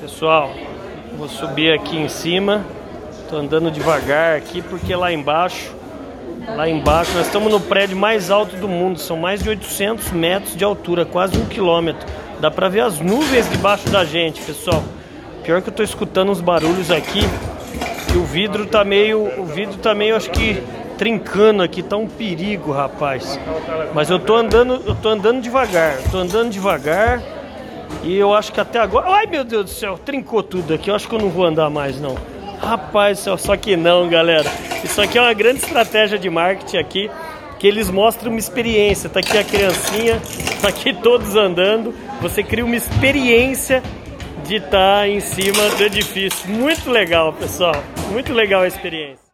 Pessoal, 0.00 0.50
vou 1.16 1.26
subir 1.26 1.72
aqui 1.72 1.96
em 1.96 2.08
cima. 2.08 2.64
Tô 3.30 3.36
andando 3.36 3.70
devagar 3.70 4.36
aqui 4.36 4.60
porque 4.60 4.94
lá 4.94 5.10
embaixo, 5.10 5.74
lá 6.54 6.68
embaixo, 6.68 7.12
nós 7.16 7.26
estamos 7.26 7.50
no 7.50 7.58
prédio 7.58 7.96
mais 7.96 8.30
alto 8.30 8.56
do 8.56 8.68
mundo. 8.68 8.98
São 8.98 9.16
mais 9.16 9.42
de 9.42 9.48
800 9.48 10.12
metros 10.12 10.54
de 10.54 10.62
altura, 10.62 11.06
quase 11.06 11.38
um 11.38 11.46
quilômetro. 11.46 12.06
Dá 12.40 12.50
pra 12.50 12.68
ver 12.68 12.80
as 12.80 13.00
nuvens 13.00 13.48
debaixo 13.50 13.88
da 13.88 14.04
gente, 14.04 14.42
pessoal. 14.42 14.82
Pior 15.42 15.62
que 15.62 15.70
eu 15.70 15.74
tô 15.74 15.82
escutando 15.82 16.30
uns 16.30 16.42
barulhos 16.42 16.90
aqui. 16.90 17.22
E 18.14 18.18
o 18.18 18.24
vidro 18.24 18.66
tá 18.66 18.84
meio, 18.84 19.40
o 19.40 19.46
vidro 19.46 19.78
tá 19.78 19.94
meio, 19.94 20.14
acho 20.14 20.30
que 20.30 20.62
trincando 20.98 21.62
aqui, 21.62 21.82
tá 21.82 21.96
um 21.96 22.06
perigo, 22.06 22.70
rapaz. 22.70 23.40
Mas 23.94 24.10
eu 24.10 24.18
tô 24.18 24.36
andando, 24.36 24.82
eu 24.86 24.94
tô 24.94 25.08
andando 25.08 25.40
devagar, 25.40 25.96
tô 26.10 26.18
andando 26.18 26.50
devagar. 26.50 27.22
E 28.02 28.16
eu 28.16 28.32
acho 28.34 28.52
que 28.52 28.60
até 28.60 28.78
agora. 28.78 29.08
Ai 29.08 29.26
meu 29.26 29.44
Deus 29.44 29.64
do 29.64 29.70
céu, 29.70 29.98
trincou 29.98 30.42
tudo 30.42 30.74
aqui. 30.74 30.90
Eu 30.90 30.94
acho 30.94 31.08
que 31.08 31.14
eu 31.14 31.18
não 31.18 31.28
vou 31.28 31.44
andar 31.44 31.68
mais, 31.70 32.00
não. 32.00 32.16
Rapaz 32.60 33.18
só 33.38 33.56
que 33.56 33.76
não, 33.76 34.08
galera. 34.08 34.50
Isso 34.82 35.00
aqui 35.00 35.18
é 35.18 35.20
uma 35.20 35.32
grande 35.34 35.60
estratégia 35.60 36.18
de 36.18 36.30
marketing 36.30 36.78
aqui. 36.78 37.10
Que 37.58 37.66
eles 37.66 37.90
mostram 37.90 38.30
uma 38.30 38.38
experiência. 38.38 39.08
Tá 39.08 39.20
aqui 39.20 39.38
a 39.38 39.44
criancinha, 39.44 40.20
tá 40.60 40.68
aqui 40.68 40.92
todos 40.94 41.34
andando. 41.34 41.94
Você 42.20 42.42
cria 42.42 42.64
uma 42.64 42.76
experiência 42.76 43.82
de 44.44 44.56
estar 44.56 45.00
tá 45.00 45.08
em 45.08 45.20
cima 45.20 45.68
do 45.76 45.82
edifício. 45.82 46.48
Muito 46.48 46.90
legal, 46.90 47.32
pessoal. 47.32 47.74
Muito 48.12 48.32
legal 48.32 48.62
a 48.62 48.68
experiência. 48.68 49.25